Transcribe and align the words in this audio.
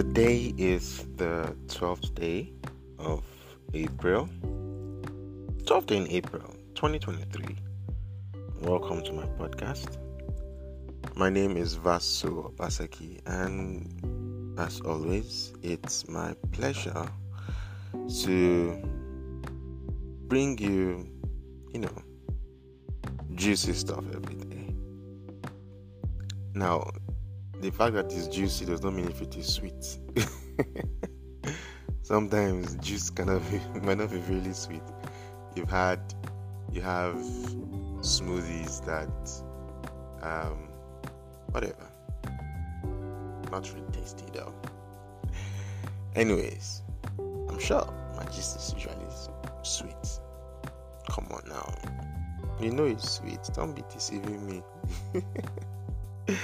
Today 0.00 0.54
is 0.56 1.04
the 1.16 1.54
12th 1.66 2.14
day 2.14 2.54
of 2.98 3.22
April. 3.74 4.30
12th 5.64 5.86
day 5.88 5.96
in 5.98 6.08
April 6.08 6.56
2023. 6.74 7.54
Welcome 8.62 9.04
to 9.04 9.12
my 9.12 9.26
podcast. 9.38 9.98
My 11.16 11.28
name 11.28 11.54
is 11.54 11.74
Vaso 11.74 12.50
Basaki, 12.56 13.20
and 13.26 14.58
as 14.58 14.80
always, 14.80 15.52
it's 15.62 16.08
my 16.08 16.34
pleasure 16.52 17.06
to 18.22 18.82
bring 20.28 20.56
you, 20.56 21.06
you 21.74 21.80
know, 21.80 22.02
juicy 23.34 23.74
stuff 23.74 24.04
every 24.14 24.36
day. 24.36 24.74
Now, 26.54 26.90
the 27.60 27.70
fact 27.70 27.94
that 27.94 28.06
it's 28.06 28.26
juicy 28.26 28.64
does 28.64 28.82
not 28.82 28.94
mean 28.94 29.08
if 29.08 29.20
it 29.20 29.36
is 29.36 29.54
sweet. 29.54 29.98
Sometimes 32.02 32.74
juice 32.76 33.10
cannot 33.10 33.42
be 33.50 33.60
might 33.82 33.98
not 33.98 34.10
be 34.10 34.18
really 34.28 34.52
sweet. 34.52 34.82
You've 35.54 35.70
had 35.70 36.00
you 36.72 36.80
have 36.80 37.16
smoothies 38.00 38.84
that 38.86 39.10
um 40.26 40.68
whatever. 41.50 41.86
Not 43.50 43.70
really 43.74 43.90
tasty 43.92 44.24
though. 44.32 44.54
Anyways, 46.16 46.82
I'm 47.18 47.58
sure 47.58 47.86
my 48.16 48.24
juice 48.24 48.56
is 48.56 48.74
usually 48.74 48.94
sweet. 49.62 50.20
Come 51.10 51.26
on 51.30 51.42
now. 51.48 51.74
You 52.60 52.70
know 52.70 52.84
it's 52.84 53.10
sweet. 53.10 53.40
Don't 53.54 53.74
be 53.74 53.82
deceiving 53.90 54.46
me. 54.46 54.62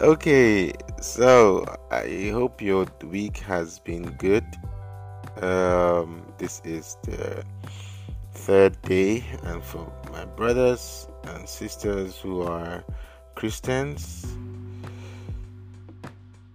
Okay, 0.00 0.72
so 1.02 1.62
I 1.90 2.30
hope 2.32 2.62
your 2.62 2.86
week 3.04 3.36
has 3.40 3.80
been 3.80 4.12
good. 4.12 4.46
Um, 5.42 6.24
this 6.38 6.62
is 6.64 6.96
the 7.02 7.44
third 8.32 8.80
day, 8.80 9.22
and 9.42 9.62
for 9.62 9.92
my 10.10 10.24
brothers 10.24 11.06
and 11.24 11.46
sisters 11.46 12.16
who 12.16 12.40
are 12.40 12.82
Christians, 13.34 14.26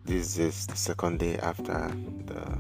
this 0.06 0.40
is 0.40 0.66
the 0.66 0.76
second 0.76 1.20
day 1.20 1.38
after 1.38 1.92
the 2.26 2.58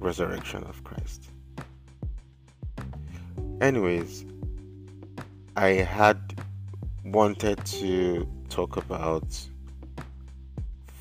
resurrection 0.00 0.64
of 0.64 0.82
Christ. 0.82 1.30
Anyways, 3.60 4.24
I 5.54 5.68
had 5.68 6.42
wanted 7.04 7.64
to 7.66 8.26
talk 8.48 8.76
about 8.76 9.24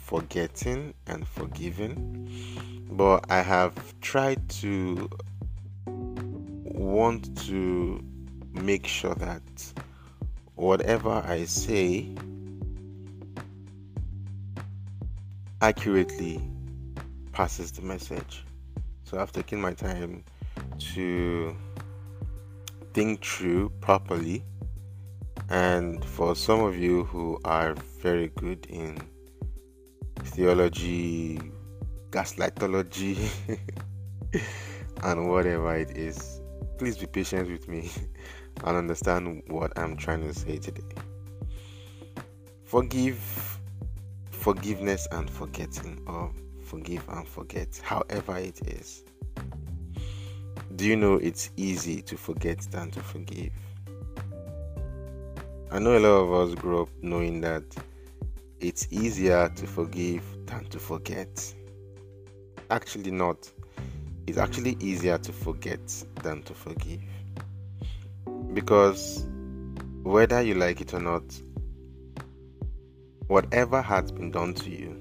forgetting 0.04 0.94
and 1.08 1.26
forgiving, 1.26 2.30
but 2.92 3.26
I 3.30 3.42
have 3.42 3.74
tried 4.02 4.50
to 4.62 5.10
want 5.86 7.38
to 7.48 8.04
make 8.52 8.86
sure 8.86 9.16
that 9.16 9.42
whatever 10.56 11.24
I 11.26 11.46
say 11.46 12.10
accurately 15.62 16.42
passes 17.32 17.72
the 17.72 17.82
message. 17.82 18.44
So 19.06 19.20
I've 19.20 19.32
taken 19.32 19.62
my 19.62 19.74
time 19.74 20.26
to 20.94 21.56
think 22.94 23.24
through 23.24 23.70
properly 23.80 24.44
and 25.50 26.04
for 26.04 26.36
some 26.36 26.60
of 26.60 26.78
you 26.78 27.06
who 27.06 27.40
are 27.46 27.74
very 28.02 28.28
good 28.28 28.66
in 28.70 29.00
theology, 30.24 31.40
gaslightology, 32.12 33.18
and 35.04 35.30
whatever 35.30 35.76
it 35.76 35.98
is, 35.98 36.42
please 36.78 36.98
be 36.98 37.06
patient 37.06 37.50
with 37.50 37.68
me 37.68 37.92
and 38.64 38.78
understand 38.78 39.44
what 39.48 39.78
I'm 39.78 39.96
trying 39.96 40.22
to 40.22 40.34
say 40.34 40.58
today. 40.58 40.82
Forgive, 42.64 43.60
forgiveness, 44.32 45.08
and 45.12 45.30
forgetting, 45.30 46.02
or 46.08 46.32
forgive 46.64 47.08
and 47.10 47.28
forget, 47.28 47.80
however 47.84 48.38
it 48.38 48.68
is. 48.68 49.04
Do 50.76 50.86
you 50.88 50.96
know 50.96 51.16
it's 51.16 51.52
easy 51.56 52.02
to 52.02 52.18
forget 52.18 52.60
than 52.72 52.90
to 52.92 53.00
forgive? 53.00 53.54
I 55.72 55.80
know 55.80 55.98
a 55.98 56.00
lot 56.00 56.08
of 56.08 56.34
us 56.34 56.56
grew 56.56 56.82
up 56.84 56.90
knowing 57.02 57.42
that 57.42 57.64
it's 58.64 58.88
easier 58.92 59.50
to 59.50 59.68
forgive 59.68 60.24
than 60.46 60.64
to 60.66 60.80
forget. 60.80 61.54
Actually, 62.72 63.12
not. 63.12 63.52
It's 64.26 64.38
actually 64.38 64.78
easier 64.80 65.18
to 65.18 65.34
forget 65.34 65.86
than 66.24 66.44
to 66.44 66.54
forgive. 66.54 67.02
Because 68.54 69.28
whether 70.04 70.42
you 70.42 70.56
like 70.56 70.80
it 70.80 70.94
or 70.94 71.02
not, 71.02 71.24
whatever 73.28 73.82
has 73.82 74.14
been 74.14 74.32
done 74.32 74.54
to 74.54 74.70
you 74.70 74.98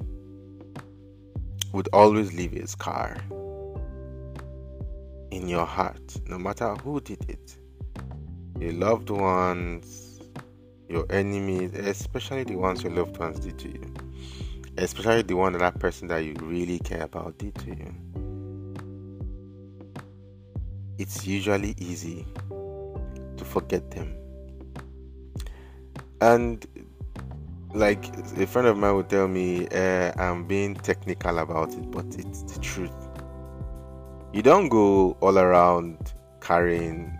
would 1.72 1.88
always 1.92 2.32
leave 2.32 2.54
a 2.54 2.66
scar 2.66 3.16
in 5.30 5.46
your 5.46 5.66
heart, 5.66 6.16
no 6.26 6.36
matter 6.36 6.74
who 6.74 7.00
did 7.00 7.30
it. 7.30 7.56
Your 8.58 8.72
loved 8.72 9.10
ones, 9.10 10.11
your 10.92 11.06
enemies, 11.10 11.72
especially 11.72 12.44
the 12.44 12.54
ones 12.56 12.82
your 12.82 12.92
loved 12.92 13.16
ones 13.16 13.40
did 13.40 13.58
to 13.58 13.68
you, 13.68 13.94
especially 14.76 15.22
the 15.22 15.34
one 15.34 15.54
that, 15.54 15.78
person 15.78 16.06
that 16.08 16.18
you 16.18 16.34
really 16.42 16.78
care 16.80 17.02
about 17.02 17.38
did 17.38 17.54
to 17.54 17.68
you. 17.68 17.94
It's 20.98 21.26
usually 21.26 21.74
easy 21.78 22.26
to 22.50 23.44
forget 23.44 23.90
them. 23.90 24.14
And 26.20 26.64
like 27.74 28.06
a 28.36 28.46
friend 28.46 28.68
of 28.68 28.76
mine 28.76 28.94
would 28.94 29.08
tell 29.08 29.26
me, 29.26 29.66
uh, 29.68 30.12
I'm 30.18 30.44
being 30.44 30.74
technical 30.74 31.38
about 31.38 31.72
it, 31.72 31.90
but 31.90 32.04
it's 32.18 32.42
the 32.42 32.60
truth. 32.60 33.08
You 34.34 34.42
don't 34.42 34.68
go 34.68 35.16
all 35.20 35.38
around 35.38 36.12
carrying, 36.42 37.16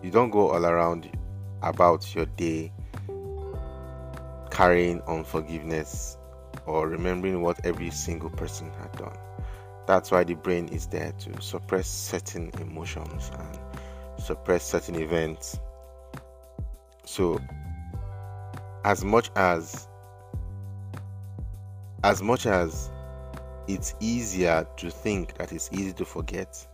you 0.00 0.10
don't 0.12 0.30
go 0.30 0.50
all 0.50 0.64
around 0.64 1.10
about 1.62 2.14
your 2.14 2.26
day 2.26 2.72
carrying 4.50 5.00
unforgiveness 5.02 6.16
or 6.66 6.88
remembering 6.88 7.42
what 7.42 7.64
every 7.64 7.90
single 7.90 8.30
person 8.30 8.70
had 8.80 8.92
done. 8.92 9.16
That's 9.86 10.10
why 10.10 10.24
the 10.24 10.34
brain 10.34 10.68
is 10.68 10.86
there 10.86 11.12
to 11.12 11.40
suppress 11.40 11.88
certain 11.88 12.50
emotions 12.60 13.30
and 13.38 13.58
suppress 14.20 14.64
certain 14.64 14.96
events. 14.96 15.58
So, 17.04 17.40
as 18.84 19.04
much 19.04 19.30
as 19.36 19.88
as 22.02 22.22
much 22.22 22.46
as 22.46 22.90
it's 23.68 23.94
easier 24.00 24.66
to 24.76 24.90
think 24.90 25.34
that 25.38 25.52
it's 25.52 25.70
easy 25.72 25.92
to 25.94 26.04
forget, 26.04 26.66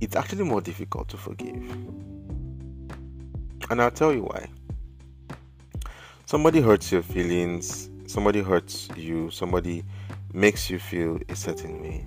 it's 0.00 0.16
actually 0.16 0.44
more 0.44 0.60
difficult 0.60 1.08
to 1.08 1.16
forgive. 1.16 1.56
And 3.70 3.80
I'll 3.80 3.90
tell 3.90 4.12
you 4.12 4.22
why. 4.22 4.48
Somebody 6.26 6.60
hurts 6.60 6.90
your 6.92 7.02
feelings, 7.02 7.88
somebody 8.06 8.42
hurts 8.42 8.88
you, 8.96 9.30
somebody 9.30 9.84
makes 10.32 10.68
you 10.68 10.78
feel 10.78 11.18
a 11.28 11.36
certain 11.36 11.80
way. 11.82 12.06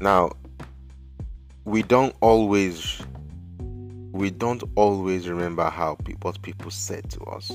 Now, 0.00 0.32
we 1.64 1.82
don't 1.82 2.14
always 2.20 3.02
we 4.12 4.30
don't 4.30 4.62
always 4.76 5.28
remember 5.28 5.68
how 5.68 5.96
what 6.22 6.40
people 6.40 6.70
said 6.70 7.10
to 7.10 7.20
us. 7.24 7.50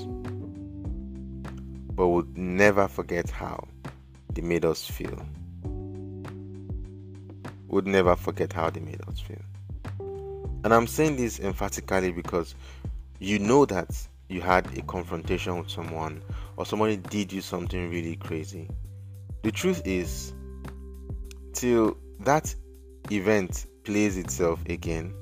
But 1.95 2.07
we'll 2.07 2.27
never 2.36 2.88
forget 2.88 3.30
how 3.30 3.68
they 4.34 4.42
made 4.42 4.66
us 4.66 4.86
feel 4.86 5.25
would 7.72 7.88
never 7.88 8.16
forget 8.16 8.54
how 8.54 8.70
they 8.70 8.82
made 8.82 9.02
us 9.08 9.20
feel. 9.20 9.42
And 10.64 10.74
I'm 10.74 10.88
saying 10.88 11.16
this 11.16 11.40
emphatically 11.40 12.12
because 12.12 12.54
you 13.20 13.40
know 13.40 13.66
that 13.66 13.90
you 14.30 14.42
had 14.42 14.78
a 14.78 14.82
confrontation 14.84 15.58
with 15.58 15.70
someone 15.70 16.22
or 16.58 16.66
somebody 16.66 16.98
did 16.98 17.34
you 17.34 17.42
something 17.42 17.90
really 17.90 18.18
crazy. 18.18 18.70
The 19.44 19.52
truth 19.52 19.82
is, 19.86 20.34
till 21.54 21.98
that 22.20 22.54
event 23.10 23.66
plays 23.84 24.18
itself 24.18 24.64
again, 24.68 25.14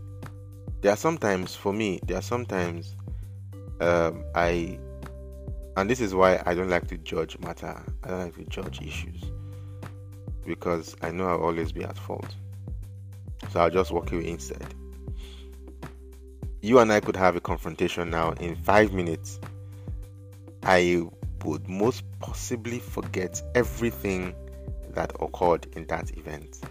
there 0.81 0.91
are 0.91 0.97
sometimes, 0.97 1.55
for 1.55 1.71
me, 1.71 1.99
there 2.05 2.17
are 2.17 2.23
sometimes 2.23 2.95
um, 3.79 4.23
I, 4.35 4.77
and 5.77 5.89
this 5.89 6.01
is 6.01 6.13
why 6.13 6.41
I 6.45 6.55
don't 6.55 6.69
like 6.69 6.87
to 6.87 6.97
judge 6.97 7.37
matter, 7.39 7.81
I 8.03 8.07
don't 8.07 8.19
like 8.19 8.35
to 8.35 8.43
judge 8.45 8.81
issues 8.81 9.31
because 10.49 10.95
I 11.03 11.11
know 11.11 11.27
I'll 11.27 11.43
always 11.43 11.71
be 11.71 11.83
at 11.83 11.95
fault. 11.95 12.35
So 13.51 13.59
I'll 13.59 13.69
just 13.69 13.91
walk 13.91 14.11
away 14.11 14.27
instead. 14.27 14.65
You 16.61 16.79
and 16.79 16.91
I 16.91 16.99
could 16.99 17.15
have 17.15 17.35
a 17.35 17.39
confrontation 17.39 18.09
now 18.09 18.31
in 18.31 18.55
five 18.55 18.91
minutes. 18.91 19.39
I 20.63 21.03
would 21.45 21.69
most 21.69 22.03
possibly 22.19 22.79
forget 22.79 23.41
everything 23.53 24.33
that 24.95 25.13
occurred 25.21 25.67
in 25.73 25.85
that 25.85 26.17
event. 26.17 26.61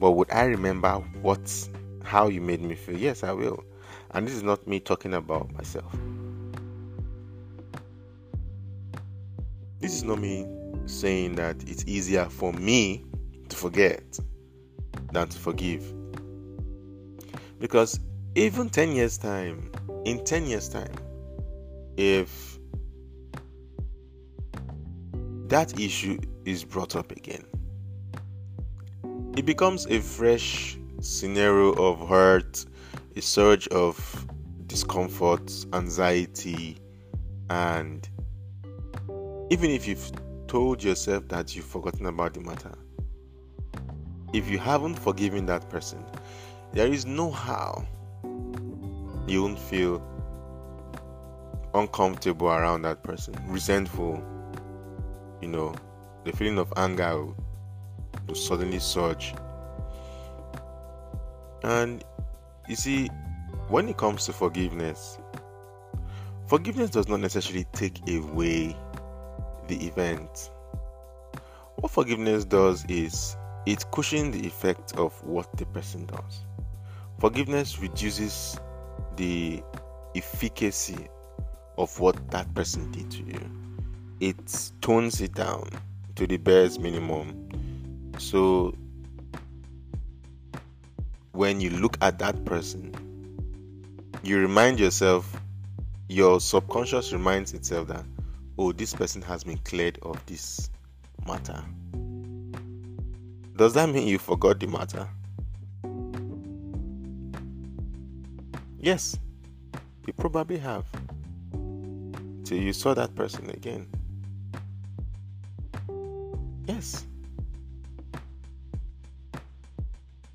But 0.00 0.12
would 0.12 0.32
I 0.32 0.44
remember 0.44 0.94
what 1.20 1.68
how 2.02 2.28
you 2.28 2.40
made 2.40 2.62
me 2.62 2.74
feel? 2.74 2.96
Yes, 2.96 3.22
I 3.22 3.32
will. 3.32 3.62
And 4.12 4.26
this 4.26 4.34
is 4.34 4.42
not 4.42 4.66
me 4.66 4.80
talking 4.80 5.12
about 5.12 5.52
myself. 5.52 5.94
This 9.78 9.92
is 9.94 10.04
not 10.04 10.18
me 10.18 10.46
saying 10.86 11.34
that 11.34 11.56
it's 11.68 11.84
easier 11.86 12.24
for 12.24 12.52
me 12.54 13.04
to 13.50 13.56
forget 13.56 14.18
than 15.12 15.28
to 15.28 15.38
forgive. 15.38 15.92
Because 17.58 18.00
even 18.34 18.70
10 18.70 18.92
years' 18.92 19.18
time, 19.18 19.70
in 20.04 20.24
10 20.24 20.46
years' 20.46 20.68
time, 20.68 20.94
if 21.96 22.58
that 25.48 25.78
issue 25.78 26.18
is 26.44 26.64
brought 26.64 26.96
up 26.96 27.12
again, 27.12 27.44
it 29.36 29.44
becomes 29.44 29.86
a 29.86 30.00
fresh 30.00 30.78
scenario 31.00 31.72
of 31.72 32.08
hurt, 32.08 32.64
a 33.16 33.20
surge 33.20 33.68
of 33.68 34.26
discomfort, 34.66 35.52
anxiety, 35.72 36.78
and 37.48 38.08
even 39.50 39.70
if 39.70 39.86
you've 39.86 40.12
told 40.46 40.82
yourself 40.82 41.26
that 41.28 41.54
you've 41.56 41.64
forgotten 41.64 42.06
about 42.06 42.34
the 42.34 42.40
matter, 42.40 42.72
if 44.32 44.48
you 44.48 44.58
haven't 44.58 44.94
forgiven 44.94 45.46
that 45.46 45.68
person, 45.68 46.04
there 46.72 46.86
is 46.86 47.04
no 47.04 47.30
how 47.30 47.84
you 49.26 49.42
won't 49.42 49.58
feel 49.58 50.02
uncomfortable 51.74 52.48
around 52.48 52.82
that 52.82 53.02
person, 53.02 53.34
resentful, 53.46 54.22
you 55.40 55.48
know, 55.48 55.74
the 56.24 56.32
feeling 56.32 56.58
of 56.58 56.72
anger 56.76 57.26
will 58.26 58.34
suddenly 58.34 58.78
surge. 58.78 59.34
And 61.62 62.04
you 62.68 62.76
see, 62.76 63.08
when 63.68 63.88
it 63.88 63.96
comes 63.96 64.26
to 64.26 64.32
forgiveness, 64.32 65.18
forgiveness 66.46 66.90
does 66.90 67.08
not 67.08 67.20
necessarily 67.20 67.66
take 67.72 68.00
away 68.08 68.76
the 69.68 69.86
event. 69.86 70.50
What 71.76 71.92
forgiveness 71.92 72.44
does 72.44 72.84
is 72.86 73.36
it 73.66 73.84
cushions 73.90 74.36
the 74.36 74.46
effect 74.46 74.96
of 74.96 75.12
what 75.24 75.56
the 75.56 75.66
person 75.66 76.06
does. 76.06 76.44
Forgiveness 77.18 77.78
reduces 77.78 78.58
the 79.16 79.62
efficacy 80.14 81.08
of 81.78 81.98
what 82.00 82.30
that 82.30 82.52
person 82.54 82.90
did 82.92 83.10
to 83.10 83.22
you. 83.24 83.50
It 84.20 84.70
tones 84.80 85.20
it 85.20 85.34
down 85.34 85.68
to 86.16 86.26
the 86.26 86.36
bare 86.36 86.68
minimum. 86.78 88.12
So 88.18 88.74
when 91.32 91.60
you 91.60 91.70
look 91.70 91.96
at 92.02 92.18
that 92.18 92.44
person, 92.44 92.94
you 94.22 94.38
remind 94.38 94.78
yourself, 94.78 95.40
your 96.08 96.40
subconscious 96.40 97.12
reminds 97.12 97.54
itself 97.54 97.88
that, 97.88 98.04
oh, 98.58 98.72
this 98.72 98.94
person 98.94 99.22
has 99.22 99.44
been 99.44 99.58
cleared 99.58 99.98
of 100.02 100.24
this 100.26 100.70
matter. 101.26 101.64
Does 103.60 103.74
that 103.74 103.90
mean 103.90 104.08
you 104.08 104.18
forgot 104.18 104.58
the 104.58 104.66
matter? 104.66 105.06
Yes, 108.78 109.18
you 110.06 110.14
probably 110.14 110.56
have. 110.56 110.86
Till 112.42 112.56
you 112.56 112.72
saw 112.72 112.94
that 112.94 113.14
person 113.14 113.50
again. 113.50 113.86
Yes. 116.66 117.04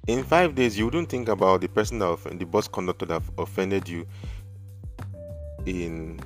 In 0.05 0.23
five 0.23 0.53
days, 0.53 0.77
you 0.77 0.85
wouldn't 0.85 1.09
think 1.09 1.27
about 1.27 1.61
the 1.61 1.67
person 1.67 1.97
that 1.97 2.05
offended, 2.05 2.41
the 2.41 2.45
bus 2.45 2.67
conductor 2.67 3.07
that 3.07 3.23
offended 3.39 3.89
you 3.89 4.05
in 5.65 6.19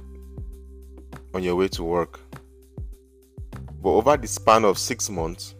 on 1.33 1.43
your 1.43 1.55
way 1.55 1.69
to 1.69 1.81
work. 1.85 2.19
But 3.81 3.91
over 3.91 4.17
the 4.17 4.27
span 4.27 4.65
of 4.65 4.77
six 4.77 5.09
months, 5.09 5.55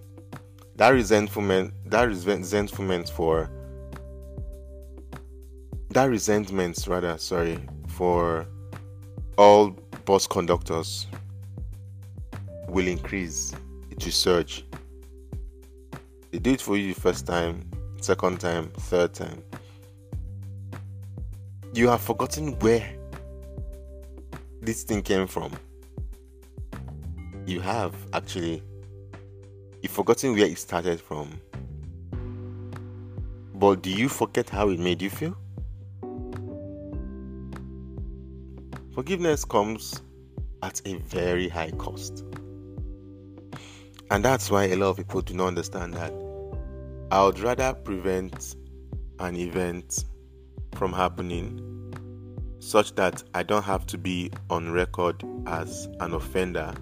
that 0.79 0.89
resentment, 0.89 1.73
that 1.85 2.03
resentment 2.03 3.09
for 3.09 3.51
that 5.89 6.05
resentment 6.05 6.87
rather 6.87 7.17
sorry 7.17 7.59
for 7.87 8.47
all 9.37 9.71
bus 10.05 10.25
conductors 10.25 11.07
will 12.69 12.87
increase 12.87 13.53
it 13.91 14.03
will 14.05 14.11
surge 14.11 14.63
they 16.31 16.39
do 16.39 16.51
it 16.51 16.61
for 16.61 16.77
you 16.77 16.93
the 16.93 17.01
first 17.01 17.27
time 17.27 17.69
second 18.01 18.39
time 18.39 18.71
third 18.77 19.13
time. 19.13 19.43
You 21.73 21.87
have 21.89 22.01
forgotten 22.01 22.57
where 22.59 22.87
this 24.61 24.83
thing 24.83 25.01
came 25.01 25.27
from. 25.27 25.51
You 27.45 27.59
have 27.61 27.93
actually 28.13 28.63
you've 29.81 29.91
forgotten 29.91 30.33
where 30.33 30.45
it 30.45 30.57
started 30.57 30.99
from 30.99 31.39
but 33.55 33.81
do 33.81 33.89
you 33.89 34.07
forget 34.07 34.49
how 34.49 34.69
it 34.69 34.79
made 34.79 35.01
you 35.01 35.09
feel 35.09 35.37
Forgiveness 38.99 39.45
comes 39.45 40.01
at 40.61 40.81
a 40.85 40.97
very 40.97 41.47
high 41.47 41.71
cost. 41.71 42.25
And 44.11 44.25
that's 44.25 44.51
why 44.51 44.65
a 44.65 44.75
lot 44.75 44.89
of 44.89 44.97
people 44.97 45.21
do 45.21 45.33
not 45.35 45.47
understand 45.47 45.93
that. 45.93 46.11
I 47.09 47.23
would 47.23 47.39
rather 47.39 47.73
prevent 47.73 48.57
an 49.19 49.37
event 49.37 50.03
from 50.75 50.91
happening 50.91 51.93
such 52.59 52.93
that 52.95 53.23
I 53.33 53.43
don't 53.43 53.63
have 53.63 53.85
to 53.87 53.97
be 53.97 54.31
on 54.49 54.69
record 54.71 55.23
as 55.47 55.87
an 56.01 56.13
offender 56.13 56.73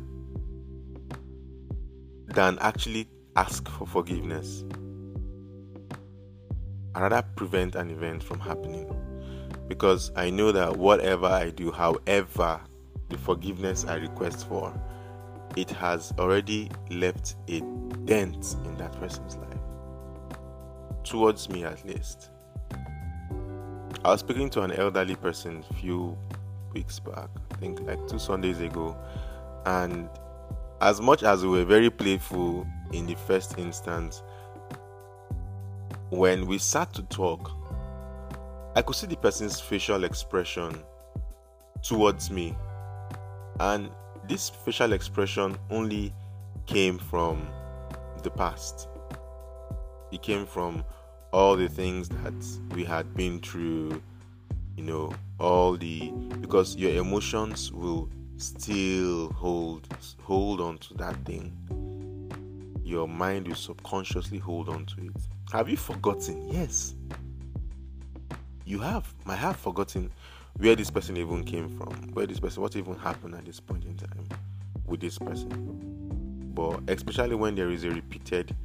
than 2.27 2.57
actually 2.59 3.07
ask 3.35 3.67
for 3.69 3.87
forgiveness. 3.87 4.63
Rather 6.95 7.21
prevent 7.35 7.75
an 7.75 7.91
event 7.91 8.23
from 8.23 8.39
happening 8.39 8.91
because 9.67 10.11
I 10.15 10.29
know 10.29 10.51
that 10.51 10.77
whatever 10.77 11.27
I 11.27 11.51
do, 11.51 11.71
however, 11.71 12.59
the 13.09 13.17
forgiveness 13.17 13.85
I 13.85 13.95
request 13.95 14.47
for, 14.47 14.73
it 15.55 15.69
has 15.71 16.13
already 16.17 16.69
left 16.89 17.35
a 17.47 17.61
dent 18.05 18.55
in 18.65 18.77
that 18.77 18.93
person's 18.99 19.35
life. 19.37 19.57
Towards 21.03 21.49
me, 21.49 21.63
at 21.63 21.85
least. 21.85 22.31
I 24.03 24.11
was 24.11 24.19
speaking 24.21 24.49
to 24.51 24.61
an 24.61 24.71
elderly 24.71 25.15
person 25.15 25.63
a 25.69 25.73
few 25.75 26.17
weeks 26.73 26.99
back, 26.99 27.29
I 27.51 27.55
think 27.55 27.81
like 27.81 28.07
two 28.07 28.19
Sundays 28.19 28.59
ago, 28.59 28.95
and 29.65 30.09
as 30.81 31.01
much 31.01 31.23
as 31.23 31.43
we 31.43 31.49
were 31.49 31.65
very 31.65 31.89
playful 31.89 32.67
in 32.93 33.05
the 33.05 33.15
first 33.15 33.57
instance, 33.57 34.21
when 36.09 36.45
we 36.45 36.57
sat 36.57 36.93
to 36.93 37.03
talk, 37.03 37.51
I 38.75 38.81
could 38.81 38.95
see 38.95 39.07
the 39.07 39.17
person's 39.17 39.59
facial 39.59 40.03
expression 40.03 40.83
towards 41.81 42.29
me. 42.29 42.55
And 43.59 43.89
this 44.27 44.49
facial 44.49 44.93
expression 44.93 45.57
only 45.69 46.13
came 46.67 46.99
from 46.99 47.47
the 48.23 48.29
past. 48.29 48.87
It 50.11 50.21
came 50.21 50.45
from 50.45 50.83
all 51.33 51.55
the 51.55 51.67
things 51.67 52.07
that 52.09 52.75
we 52.75 52.83
had 52.83 53.13
been 53.15 53.39
through, 53.39 54.01
you 54.75 54.83
know, 54.83 55.11
all 55.39 55.75
the 55.75 56.11
because 56.39 56.75
your 56.75 56.91
emotions 56.91 57.71
will 57.71 58.09
still 58.37 59.31
hold 59.33 59.87
hold 60.21 60.61
on 60.61 60.77
to 60.79 60.93
that 60.95 61.15
thing. 61.25 61.53
Your 62.83 63.07
mind 63.07 63.47
will 63.47 63.55
subconsciously 63.55 64.37
hold 64.37 64.69
on 64.69 64.85
to 64.85 65.05
it. 65.07 65.15
Have 65.51 65.69
you 65.69 65.77
forgotten? 65.77 66.47
Yes 66.49 66.95
you 68.67 68.79
have 68.79 69.11
might 69.25 69.37
have 69.37 69.55
forgotten 69.55 70.11
where 70.57 70.75
this 70.75 70.91
person 70.91 71.15
even 71.15 71.43
came 71.43 71.69
from, 71.69 71.93
where 72.13 72.27
this 72.27 72.39
person, 72.39 72.61
what 72.61 72.75
even 72.75 72.95
happened 72.95 73.33
at 73.33 73.45
this 73.45 73.59
point 73.59 73.85
in 73.85 73.95
time 73.95 74.27
with 74.85 74.99
this 74.99 75.17
person. 75.17 76.51
But 76.53 76.81
especially 76.89 77.35
when 77.35 77.55
there 77.55 77.69
is 77.69 77.85
a 77.85 77.91
repeated, 77.91 78.55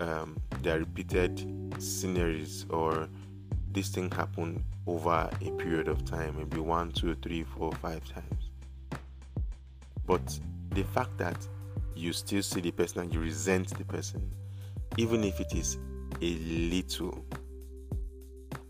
um, 0.00 0.40
there 0.62 0.76
are 0.76 0.78
repeated 0.78 1.44
sceneries 1.78 2.64
or 2.70 3.08
this 3.72 3.88
thing 3.88 4.10
happened 4.10 4.64
over 4.86 5.28
a 5.42 5.50
period 5.58 5.88
of 5.88 6.04
time, 6.04 6.36
maybe 6.38 6.58
one, 6.58 6.90
two, 6.92 7.14
three, 7.16 7.44
four, 7.44 7.72
five 7.72 8.02
times. 8.08 8.37
But 10.08 10.40
the 10.70 10.84
fact 10.84 11.16
that 11.18 11.46
you 11.94 12.14
still 12.14 12.42
see 12.42 12.60
the 12.62 12.70
person 12.70 13.02
and 13.02 13.14
you 13.14 13.20
resent 13.20 13.76
the 13.76 13.84
person, 13.84 14.28
even 14.96 15.22
if 15.22 15.38
it 15.38 15.52
is 15.52 15.78
a 16.22 16.34
little 16.70 17.24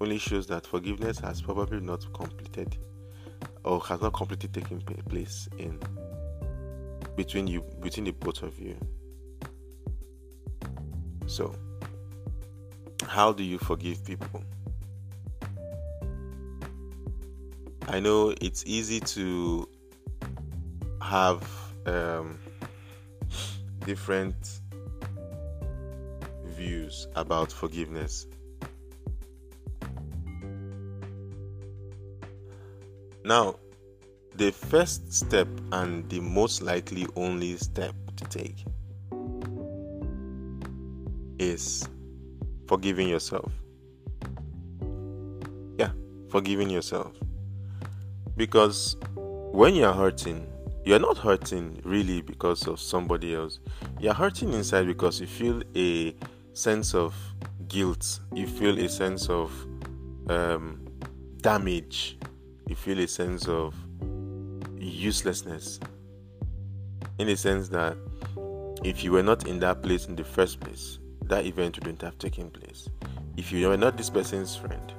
only 0.01 0.19
shows 0.19 0.49
that 0.49 0.67
forgiveness 0.67 1.19
has 1.21 1.41
probably 1.41 1.81
not 1.81 2.13
completed 2.13 2.77
or 3.65 3.81
has 3.81 4.01
not 4.01 4.15
completely 4.15 4.49
taken 4.49 4.81
place 4.81 5.49
in 5.59 5.79
between 7.17 7.47
you 7.47 7.63
between 7.81 8.05
the 8.05 8.13
both 8.13 8.43
of 8.43 8.59
you. 8.59 8.77
So, 11.27 11.55
how 13.07 13.33
do 13.33 13.45
you 13.45 13.59
forgive 13.59 14.05
people? 14.05 14.43
I 17.87 18.01
know 18.01 18.35
it's 18.41 18.65
easy 18.67 19.01
to 19.01 19.69
have 21.09 21.43
um, 21.87 22.39
different 23.87 24.61
views 26.45 27.09
about 27.17 27.51
forgiveness. 27.51 28.27
Now, 33.25 33.57
the 34.35 34.51
first 34.51 35.11
step 35.11 35.49
and 35.73 36.07
the 36.11 36.21
most 36.21 36.61
likely 36.61 37.07
only 37.17 37.57
step 37.57 37.95
to 38.17 38.25
take 38.25 38.65
is 41.39 41.89
forgiving 42.67 43.09
yourself. 43.09 43.51
Yeah, 45.79 45.93
forgiving 46.29 46.69
yourself. 46.69 47.13
Because 48.37 48.97
when 49.17 49.75
you're 49.75 49.95
hurting, 49.95 50.47
you're 50.85 50.99
not 50.99 51.19
hurting 51.19 51.81
really 51.85 52.23
because 52.23 52.67
of 52.67 52.81
somebody 52.81 53.35
else. 53.35 53.59
You're 54.01 54.15
hurting 54.15 54.53
inside 54.53 54.87
because 54.87 55.21
you 55.21 55.27
feel 55.27 55.63
a 55.77 56.15
sense 56.53 56.95
of 56.95 57.15
guilt, 57.69 58.21
you 58.35 58.47
feel 58.47 58.79
a 58.79 58.89
sense 58.89 59.29
of 59.29 59.53
um, 60.29 60.87
damage, 61.39 62.19
you 62.67 62.75
feel 62.75 62.99
a 63.01 63.09
sense 63.09 63.47
of 63.49 63.75
uselessness. 64.77 65.81
In 67.19 67.27
the 67.27 67.37
sense 67.37 67.69
that 67.69 67.97
if 68.85 69.03
you 69.03 69.13
were 69.13 69.23
not 69.23 69.47
in 69.47 69.59
that 69.61 69.83
place 69.83 70.07
in 70.07 70.17
the 70.17 70.25
first 70.25 70.61
place, 70.61 70.99
that 71.25 71.45
event 71.45 71.79
wouldn't 71.79 72.03
have 72.03 72.19
taken 72.19 72.51
place. 72.51 72.89
If 73.37 73.53
you 73.53 73.69
were 73.69 73.77
not 73.77 73.97
this 73.97 74.11
person's 74.11 74.57
friend, 74.57 74.93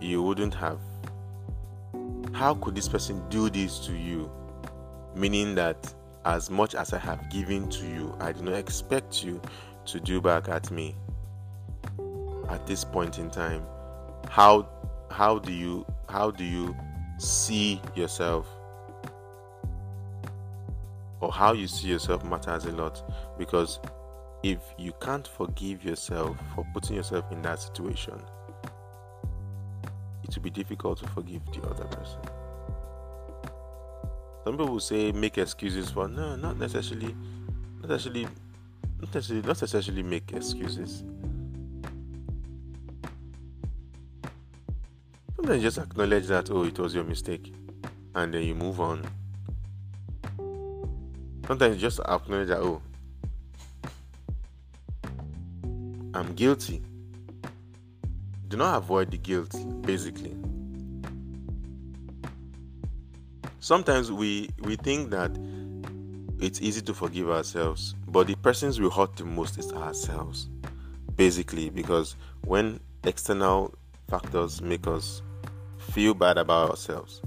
you 0.00 0.22
wouldn't 0.22 0.54
have. 0.54 0.80
How 2.32 2.54
could 2.54 2.74
this 2.74 2.88
person 2.88 3.22
do 3.28 3.50
this 3.50 3.78
to 3.86 3.92
you? 3.92 4.30
Meaning 5.14 5.54
that 5.56 5.92
as 6.24 6.50
much 6.50 6.74
as 6.74 6.92
I 6.92 6.98
have 6.98 7.28
given 7.30 7.68
to 7.70 7.86
you, 7.86 8.14
I 8.20 8.32
do 8.32 8.42
not 8.42 8.54
expect 8.54 9.24
you 9.24 9.40
to 9.86 10.00
do 10.00 10.20
back 10.20 10.48
at 10.48 10.70
me. 10.70 10.94
At 12.48 12.66
this 12.66 12.84
point 12.84 13.18
in 13.18 13.30
time, 13.30 13.64
how 14.28 14.68
how 15.10 15.38
do 15.38 15.52
you 15.52 15.86
how 16.08 16.30
do 16.30 16.44
you 16.44 16.76
see 17.18 17.80
yourself? 17.94 18.46
Or 21.20 21.30
how 21.30 21.52
you 21.52 21.68
see 21.68 21.88
yourself 21.88 22.24
matters 22.24 22.64
a 22.64 22.72
lot 22.72 23.02
because 23.38 23.78
if 24.42 24.58
you 24.78 24.92
can't 25.00 25.28
forgive 25.28 25.84
yourself 25.84 26.36
for 26.54 26.66
putting 26.72 26.96
yourself 26.96 27.30
in 27.30 27.42
that 27.42 27.60
situation, 27.60 28.18
it 30.24 30.34
will 30.34 30.42
be 30.42 30.50
difficult 30.50 30.98
to 31.00 31.08
forgive 31.08 31.44
the 31.52 31.62
other 31.68 31.84
person. 31.84 32.20
Some 34.50 34.58
people 34.58 34.80
say 34.80 35.12
make 35.12 35.38
excuses 35.38 35.92
for 35.92 36.08
no, 36.08 36.34
not 36.34 36.58
necessarily, 36.58 37.14
not 37.80 37.88
necessarily, 37.88 38.26
not 39.00 39.14
necessarily, 39.14 39.46
not 39.46 39.60
necessarily 39.62 40.02
make 40.02 40.32
excuses. 40.32 41.04
Sometimes 45.36 45.62
just 45.62 45.78
acknowledge 45.78 46.26
that 46.26 46.50
oh, 46.50 46.64
it 46.64 46.76
was 46.80 46.96
your 46.96 47.04
mistake, 47.04 47.54
and 48.16 48.34
then 48.34 48.42
you 48.42 48.56
move 48.56 48.80
on. 48.80 49.06
Sometimes 51.46 51.80
just 51.80 52.00
acknowledge 52.00 52.48
that 52.48 52.58
oh, 52.58 52.82
I'm 56.12 56.34
guilty. 56.34 56.82
Do 58.48 58.56
not 58.56 58.78
avoid 58.78 59.12
the 59.12 59.18
guilt, 59.18 59.54
basically. 59.82 60.34
Sometimes 63.70 64.10
we 64.10 64.50
we 64.62 64.74
think 64.74 65.10
that 65.10 65.30
it's 66.40 66.60
easy 66.60 66.80
to 66.82 66.92
forgive 66.92 67.30
ourselves, 67.30 67.94
but 68.08 68.26
the 68.26 68.34
persons 68.34 68.80
we 68.80 68.90
hurt 68.90 69.14
the 69.14 69.24
most 69.24 69.58
is 69.58 69.72
ourselves. 69.72 70.48
Basically, 71.14 71.70
because 71.70 72.16
when 72.44 72.80
external 73.04 73.72
factors 74.08 74.60
make 74.60 74.88
us 74.88 75.22
feel 75.78 76.14
bad 76.14 76.36
about 76.36 76.70
ourselves, 76.70 77.22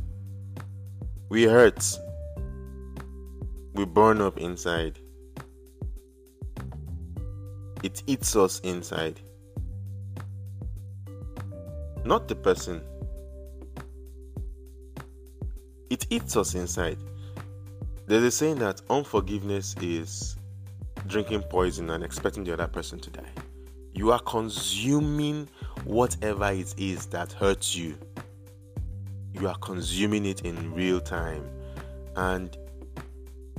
we 1.30 1.44
hurt, 1.44 1.82
we 3.76 3.86
burn 3.86 4.20
up 4.20 4.38
inside, 4.38 5.00
it 7.84 8.04
eats 8.06 8.36
us 8.36 8.60
inside. 8.66 9.22
Not 12.04 12.28
the 12.28 12.36
person. 12.36 12.82
It 15.94 16.08
eats 16.10 16.36
us 16.38 16.56
inside. 16.56 16.98
There's 18.08 18.24
a 18.24 18.32
saying 18.32 18.58
that 18.58 18.82
unforgiveness 18.90 19.76
is 19.80 20.36
drinking 21.06 21.44
poison 21.44 21.92
and 21.92 22.04
expecting 22.04 22.44
the 22.44 22.54
other 22.54 22.66
person 22.66 23.00
to 23.02 23.12
die. 23.12 23.30
You 23.94 24.12
are 24.12 24.20
consuming 24.22 25.48
whatever 25.84 26.52
it 26.52 26.74
is 26.80 27.06
that 27.08 27.32
hurts 27.32 27.76
you. 27.76 27.96
You 29.34 29.48
are 29.48 29.56
consuming 29.58 30.26
it 30.26 30.42
in 30.42 30.74
real 30.74 31.00
time. 31.00 31.48
And 32.16 32.58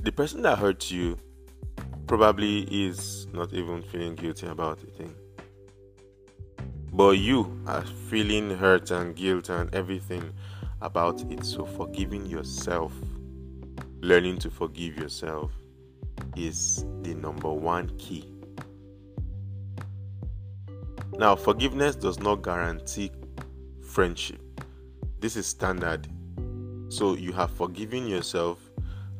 the 0.00 0.11
person 0.11 0.43
that 0.43 0.59
hurts 0.59 0.91
you 0.91 1.17
probably 2.09 2.62
is 2.62 3.29
not 3.33 3.53
even 3.53 3.81
feeling 3.81 4.17
guilty 4.17 4.49
about 4.49 4.81
the 4.81 4.87
thing. 4.87 5.14
But 6.93 7.12
you 7.12 7.61
are 7.69 7.85
feeling 8.11 8.50
hurt 8.59 8.91
and 8.91 9.14
guilt 9.14 9.50
and 9.50 9.73
everything 9.73 10.33
about 10.81 11.23
it. 11.31 11.45
So, 11.45 11.64
forgiving 11.64 12.26
yourself, 12.26 12.93
learning 14.00 14.38
to 14.38 14.50
forgive 14.50 14.97
yourself, 14.97 15.52
is 16.37 16.85
the 17.02 17.14
number 17.14 17.52
one 17.52 17.88
key. 17.99 18.31
Now, 21.16 21.37
forgiveness 21.37 21.97
does 21.97 22.19
not 22.19 22.43
guarantee 22.43 23.11
friendship. 23.83 24.40
This 25.21 25.37
is 25.37 25.47
standard. 25.47 26.09
So, 26.88 27.14
you 27.14 27.33
have 27.33 27.50
forgiven 27.50 28.07
yourself 28.07 28.59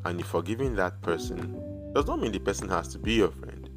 and 0.05 0.19
you're 0.19 0.27
forgiving 0.27 0.75
that 0.75 1.01
person 1.01 1.61
does 1.93 2.07
not 2.07 2.19
mean 2.19 2.31
the 2.31 2.39
person 2.39 2.69
has 2.69 2.89
to 2.89 2.99
be 2.99 3.13
your 3.13 3.31
friend. 3.31 3.69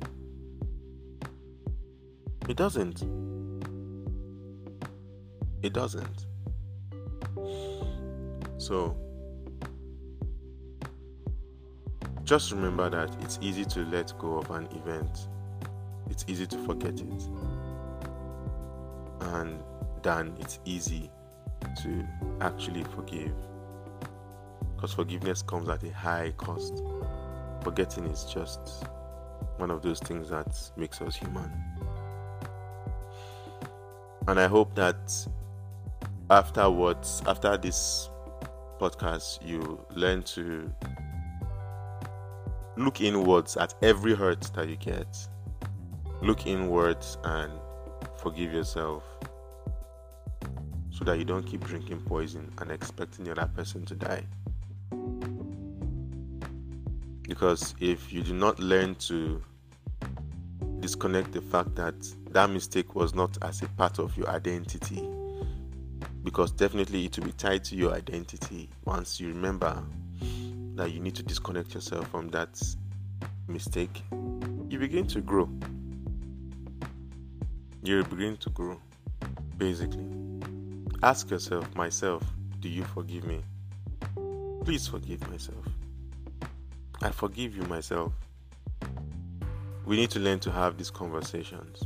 It 2.48 2.56
doesn't. 2.56 3.02
It 5.62 5.72
doesn't. 5.72 6.27
So, 8.58 8.96
just 12.24 12.52
remember 12.52 12.90
that 12.90 13.16
it's 13.22 13.38
easy 13.40 13.64
to 13.66 13.84
let 13.86 14.12
go 14.18 14.38
of 14.38 14.50
an 14.50 14.66
event, 14.72 15.28
it's 16.10 16.24
easy 16.28 16.46
to 16.46 16.58
forget 16.58 17.00
it, 17.00 17.22
and 19.20 19.62
then 20.02 20.36
it's 20.38 20.58
easy 20.64 21.10
to 21.82 22.06
actually 22.40 22.84
forgive. 22.84 23.32
Because 24.74 24.92
forgiveness 24.92 25.42
comes 25.42 25.68
at 25.68 25.82
a 25.82 25.92
high 25.92 26.32
cost 26.36 26.82
forgetting 27.62 28.04
is 28.06 28.24
just 28.24 28.84
one 29.56 29.70
of 29.70 29.82
those 29.82 30.00
things 30.00 30.30
that 30.30 30.58
makes 30.76 31.00
us 31.02 31.16
human. 31.16 31.50
And 34.26 34.38
I 34.38 34.46
hope 34.46 34.74
that 34.74 35.26
afterwards, 36.30 37.22
after 37.26 37.56
this 37.56 38.10
podcast, 38.78 39.46
you 39.46 39.80
learn 39.94 40.22
to 40.22 40.70
look 42.76 43.00
inwards 43.00 43.56
at 43.56 43.74
every 43.82 44.14
hurt 44.14 44.42
that 44.54 44.68
you 44.68 44.76
get. 44.76 45.16
Look 46.20 46.46
inwards 46.46 47.16
and 47.24 47.52
forgive 48.16 48.52
yourself 48.52 49.04
so 50.90 51.04
that 51.04 51.18
you 51.18 51.24
don't 51.24 51.44
keep 51.44 51.64
drinking 51.64 52.02
poison 52.02 52.52
and 52.58 52.70
expecting 52.70 53.24
the 53.24 53.32
other 53.32 53.50
person 53.54 53.84
to 53.86 53.94
die. 53.94 54.24
Because 57.22 57.74
if 57.80 58.12
you 58.12 58.22
do 58.22 58.34
not 58.34 58.58
learn 58.58 58.94
to 58.96 59.42
disconnect 60.80 61.32
the 61.32 61.40
fact 61.40 61.74
that 61.76 61.94
that 62.30 62.50
mistake 62.50 62.94
was 62.94 63.14
not 63.14 63.36
as 63.42 63.62
a 63.62 63.68
part 63.68 63.98
of 63.98 64.16
your 64.16 64.28
identity, 64.28 65.08
because 66.28 66.50
definitely 66.50 67.06
it 67.06 67.16
will 67.16 67.24
be 67.24 67.32
tied 67.32 67.64
to 67.64 67.74
your 67.74 67.94
identity 67.94 68.68
once 68.84 69.18
you 69.18 69.28
remember 69.28 69.82
that 70.74 70.90
you 70.92 71.00
need 71.00 71.14
to 71.14 71.22
disconnect 71.22 71.72
yourself 71.72 72.06
from 72.08 72.28
that 72.28 72.50
mistake, 73.46 74.02
you 74.68 74.78
begin 74.78 75.06
to 75.06 75.22
grow. 75.22 75.48
You 77.82 78.04
begin 78.04 78.36
to 78.36 78.50
grow, 78.50 78.78
basically. 79.56 80.04
Ask 81.02 81.30
yourself, 81.30 81.74
myself, 81.74 82.22
do 82.60 82.68
you 82.68 82.84
forgive 82.84 83.24
me? 83.24 83.42
Please 84.64 84.86
forgive 84.86 85.26
myself. 85.30 85.64
I 87.00 87.08
forgive 87.08 87.56
you 87.56 87.62
myself. 87.62 88.12
We 89.86 89.96
need 89.96 90.10
to 90.10 90.18
learn 90.18 90.40
to 90.40 90.50
have 90.50 90.76
these 90.76 90.90
conversations. 90.90 91.84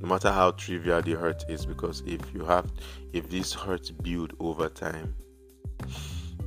No 0.00 0.08
matter 0.08 0.30
how 0.30 0.50
trivial 0.52 1.00
the 1.02 1.12
hurt 1.12 1.44
is, 1.48 1.64
because 1.64 2.02
if 2.06 2.20
you 2.34 2.44
have 2.44 2.70
if 3.12 3.28
this 3.30 3.52
hurt 3.52 3.90
build 4.02 4.34
over 4.40 4.68
time, 4.68 5.14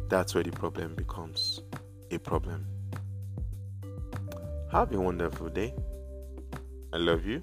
that's 0.07 0.35
where 0.35 0.43
the 0.43 0.51
problem 0.51 0.95
becomes 0.95 1.61
a 2.11 2.17
problem. 2.17 2.65
Have 4.71 4.93
a 4.93 4.99
wonderful 4.99 5.49
day. 5.49 5.73
I 6.93 6.97
love 6.97 7.25
you. 7.25 7.41